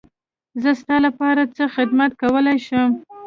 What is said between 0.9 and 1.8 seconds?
لپاره څه